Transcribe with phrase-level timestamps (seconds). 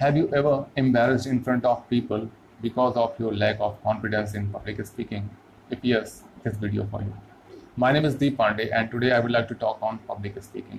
[0.00, 2.30] Have you ever embarrassed in front of people
[2.62, 5.28] because of your lack of confidence in public speaking?
[5.70, 7.12] If yes, this video for you.
[7.74, 10.78] My name is Deep Pandey and today I would like to talk on public speaking.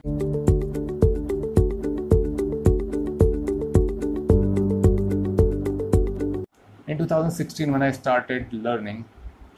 [6.88, 9.04] In 2016 when I started learning,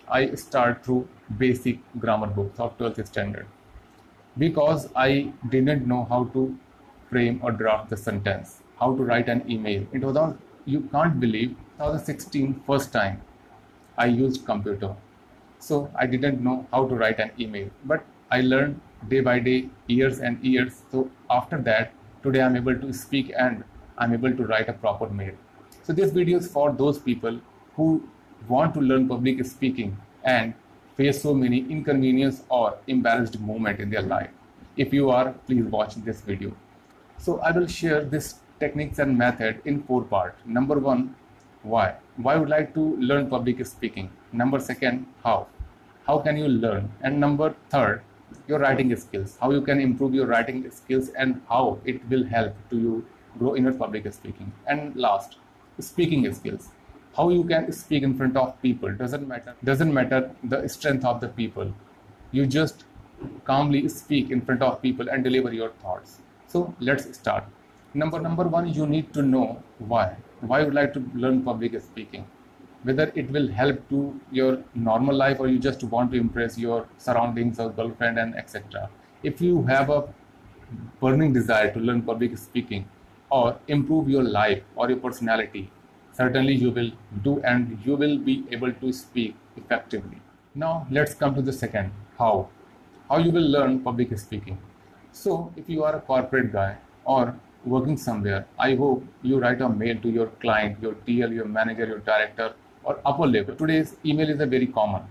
[0.09, 1.07] I started through
[1.37, 3.45] basic grammar books of 12th standard
[4.39, 6.57] because I didn't know how to
[7.11, 9.85] frame or draft the sentence, how to write an email.
[9.93, 13.21] It was all, you can't believe 2016 first time
[13.97, 14.95] I used computer.
[15.59, 19.69] So I didn't know how to write an email, but I learned day by day,
[19.87, 20.81] years and years.
[20.91, 23.63] So after that, today I'm able to speak and
[23.97, 25.33] I'm able to write a proper mail.
[25.83, 27.39] So this video is for those people
[27.75, 28.03] who
[28.47, 30.53] want to learn public speaking and
[30.95, 34.29] face so many inconvenience or embarrassed moment in their life.
[34.77, 36.53] If you are, please watch this video.
[37.17, 40.39] So I will share this techniques and method in four parts.
[40.45, 41.15] Number one,
[41.63, 41.95] why?
[42.15, 44.09] Why would like to learn public speaking?
[44.31, 45.47] Number second, how?
[46.07, 46.91] How can you learn?
[47.01, 48.01] And number third,
[48.47, 49.37] your writing skills.
[49.41, 53.05] How you can improve your writing skills and how it will help to you
[53.37, 54.51] grow in your public speaking.
[54.67, 55.37] And last,
[55.79, 56.69] speaking skills
[57.15, 61.19] how you can speak in front of people doesn't matter doesn't matter the strength of
[61.21, 61.73] the people
[62.31, 62.85] you just
[63.45, 67.43] calmly speak in front of people and deliver your thoughts so let's start
[67.93, 72.25] number number one you need to know why why you like to learn public speaking
[72.83, 76.87] whether it will help to your normal life or you just want to impress your
[76.97, 78.89] surroundings or girlfriend and etc
[79.23, 80.01] if you have a
[81.01, 82.87] burning desire to learn public speaking
[83.29, 85.69] or improve your life or your personality
[86.13, 86.91] certainly you will
[87.23, 90.21] do and you will be able to speak effectively.
[90.55, 92.49] Now let's come to the second, how.
[93.09, 94.57] How you will learn public speaking.
[95.11, 99.69] So if you are a corporate guy or working somewhere, I hope you write a
[99.69, 103.55] mail to your client, your TL, your manager, your director or upper level.
[103.55, 105.03] Today's email is a very common.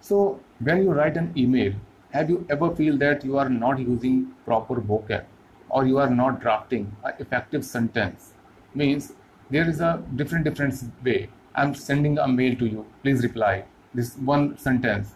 [0.00, 1.72] So when you write an email,
[2.12, 5.24] have you ever feel that you are not using proper vocab
[5.68, 8.32] or you are not drafting an effective sentence?
[8.74, 9.12] Means
[9.50, 10.74] there is a different different
[11.04, 15.14] way i'm sending a mail to you please reply this one sentence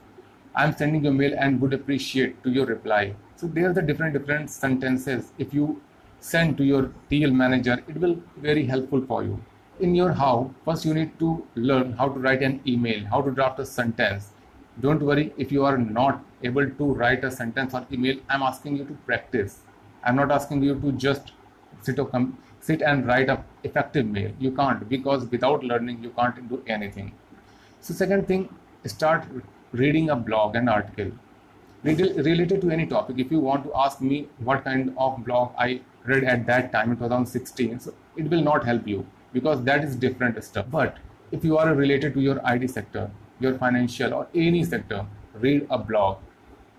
[0.62, 4.12] i'm sending a mail and would appreciate to your reply so there are the different
[4.18, 5.80] different sentences if you
[6.26, 9.38] send to your tl manager it will be very helpful for you.
[9.80, 13.30] In your how first you need to learn how to write an email how to
[13.30, 14.30] draft a sentence.
[14.80, 18.78] Don't worry if you are not able to write a sentence or email i'm asking
[18.78, 19.58] you to practice.
[20.04, 21.32] I'm not asking you to just
[21.82, 24.32] sit or come sit and write a effective mail.
[24.38, 27.12] You can't because without learning you can't do anything.
[27.80, 28.48] So second thing
[28.86, 29.24] start
[29.72, 31.10] reading a blog and article.
[31.82, 35.80] Related to any topic if you want to ask me what kind of blog i
[36.04, 39.96] read at that time in 2016 so it will not help you because that is
[39.96, 40.98] different stuff but
[41.32, 43.10] if you are related to your IT sector
[43.40, 46.18] your financial or any sector read a blog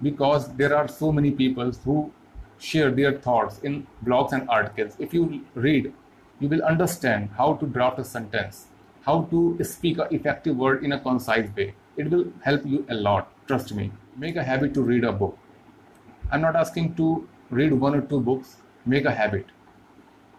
[0.01, 2.11] because there are so many people who
[2.57, 4.95] share their thoughts in blogs and articles.
[4.99, 5.93] If you read,
[6.39, 8.67] you will understand how to draft a sentence,
[9.05, 11.75] how to speak an effective word in a concise way.
[11.97, 13.91] It will help you a lot, trust me.
[14.17, 15.37] Make a habit to read a book.
[16.31, 19.45] I'm not asking to read one or two books, make a habit.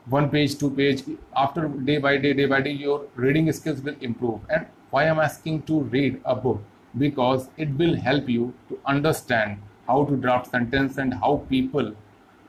[0.06, 1.02] One page, two page,
[1.36, 4.40] after day by day, day by day, your reading skills will improve.
[4.48, 6.62] And why I'm asking to read a book?
[6.96, 11.94] Because it will help you to understand how to draft sentence and how people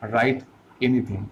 [0.01, 0.43] write
[0.81, 1.29] anything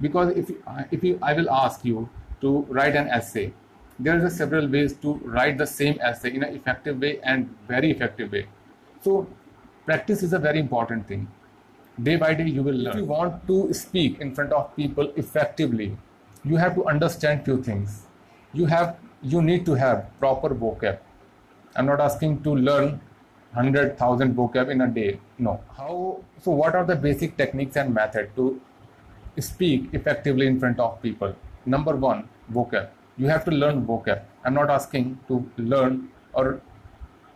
[0.00, 0.50] because if
[0.90, 2.08] if you I will ask you
[2.40, 3.52] to write an essay
[3.98, 7.90] there are several ways to write the same essay in an effective way and very
[7.90, 8.46] effective way
[9.02, 9.26] so
[9.86, 11.28] practice is a very important thing
[12.02, 15.12] day by day you will learn if you want to speak in front of people
[15.16, 15.96] effectively
[16.44, 18.02] you have to understand few things
[18.52, 20.98] you have you need to have proper vocab
[21.76, 23.00] i'm not asking to learn
[23.54, 25.20] 100,000 vocab in a day.
[25.38, 25.60] No.
[25.76, 26.20] How?
[26.42, 28.60] So what are the basic techniques and method to
[29.38, 31.34] speak effectively in front of people?
[31.64, 32.88] Number one, vocab.
[33.16, 34.22] You have to learn vocab.
[34.44, 36.60] I'm not asking to learn or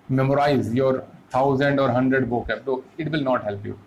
[0.09, 2.65] memorize your thousand or hundred vocab.
[2.65, 3.79] So it will not help you.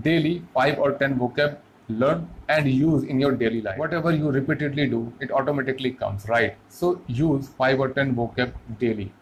[0.00, 1.58] Daily, five or ten vocab
[1.88, 3.78] learn and use in your daily life.
[3.78, 6.56] Whatever you repeatedly do, it automatically comes, right?
[6.68, 9.12] So use five or ten vocab daily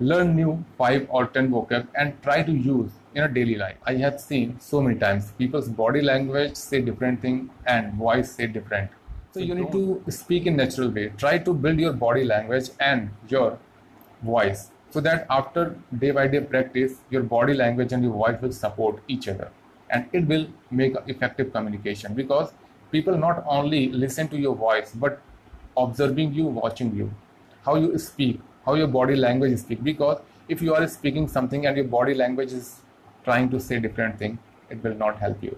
[0.00, 3.76] learn new 5 or 10 vocab and try to use in a daily life.
[3.86, 8.46] I have seen so many times people's body language say different thing and voice say
[8.48, 8.90] different.
[9.32, 11.12] So you need to speak in natural way.
[11.16, 13.58] Try to build your body language and your
[14.22, 18.52] voice so that after day by day practice, your body language and your voice will
[18.52, 19.50] support each other
[19.90, 22.52] and it will make effective communication because
[22.90, 25.20] people not only listen to your voice but
[25.76, 27.12] observing you, watching you,
[27.64, 29.82] how you speak, how your body language speak.
[29.82, 32.80] Because if you are speaking something and your body language is
[33.24, 34.38] trying to say different thing,
[34.70, 35.56] it will not help you.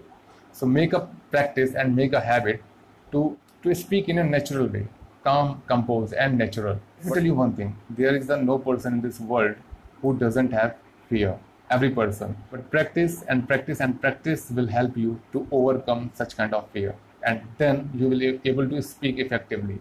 [0.52, 2.62] So make a practice and make a habit
[3.12, 4.86] to to speak in a natural way,
[5.24, 6.78] calm, composed, and natural.
[6.98, 9.56] Let me tell you one thing: there is a no person in this world
[10.00, 10.76] who doesn't have
[11.08, 11.38] fear.
[11.68, 16.54] Every person, but practice and practice and practice will help you to overcome such kind
[16.54, 19.80] of fear, and then you will be able to speak effectively.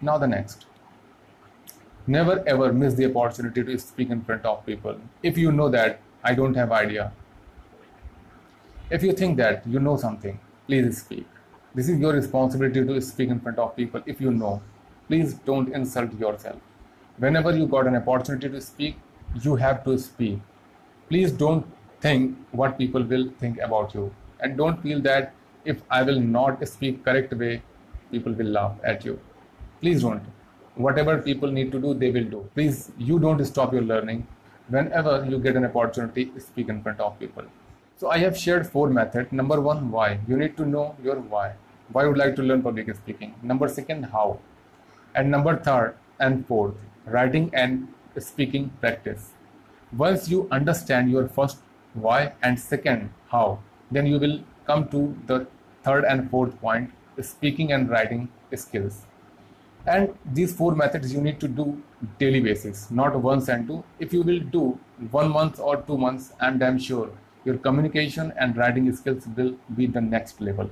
[0.00, 0.66] Now the next.
[2.06, 5.00] Never ever miss the opportunity to speak in front of people.
[5.22, 7.12] If you know that I don't have idea,
[8.88, 10.38] if you think that you know something,
[10.68, 11.26] please speak.
[11.74, 14.00] This is your responsibility to speak in front of people.
[14.06, 14.62] If you know,
[15.08, 16.60] please don't insult yourself.
[17.18, 18.96] Whenever you got an opportunity to speak,
[19.42, 20.38] you have to speak.
[21.08, 21.66] Please don't
[22.00, 24.12] think what people will think about you.
[24.40, 25.32] And don't feel that
[25.64, 27.62] if I will not speak correct way,
[28.10, 29.18] people will laugh at you.
[29.80, 30.22] Please don't.
[30.74, 32.48] Whatever people need to do, they will do.
[32.54, 34.26] Please, you don't stop your learning.
[34.68, 37.44] Whenever you get an opportunity, speak in front of people.
[37.96, 39.32] So I have shared four methods.
[39.32, 40.20] Number one, why.
[40.28, 41.54] You need to know your why.
[41.92, 43.34] Why you would like to learn public speaking.
[43.42, 44.40] Number second, how.
[45.14, 46.74] And number third and fourth,
[47.06, 47.88] writing and
[48.18, 49.32] speaking practice.
[49.92, 51.58] Once you understand your first
[51.94, 53.58] why and second how,
[53.90, 55.46] then you will come to the
[55.84, 56.90] third and fourth point,
[57.20, 59.06] speaking and writing skills.
[59.86, 61.80] And these four methods you need to do
[62.18, 63.84] daily basis, not once and two.
[64.00, 64.78] If you will do
[65.12, 67.10] one month or two months, and I'm sure
[67.44, 70.68] your communication and writing skills will be the next level.